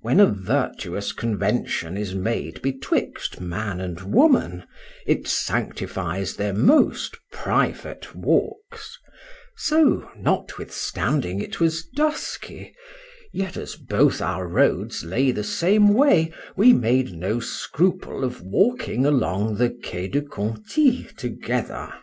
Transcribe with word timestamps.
When 0.00 0.18
a 0.18 0.26
virtuous 0.26 1.12
convention 1.12 1.96
is 1.96 2.12
made 2.12 2.60
betwixt 2.60 3.40
man 3.40 3.80
and 3.80 4.00
woman, 4.00 4.64
it 5.06 5.28
sanctifies 5.28 6.34
their 6.34 6.52
most 6.52 7.16
private 7.30 8.16
walks: 8.16 8.98
so, 9.56 10.10
notwithstanding 10.16 11.40
it 11.40 11.60
was 11.60 11.86
dusky, 11.94 12.74
yet 13.32 13.56
as 13.56 13.76
both 13.76 14.20
our 14.20 14.48
roads 14.48 15.04
lay 15.04 15.30
the 15.30 15.44
same 15.44 15.90
way, 15.94 16.32
we 16.56 16.72
made 16.72 17.12
no 17.12 17.38
scruple 17.38 18.24
of 18.24 18.40
walking 18.42 19.06
along 19.06 19.54
the 19.58 19.70
Quai 19.70 20.08
de 20.08 20.22
Conti 20.22 21.04
together. 21.16 21.94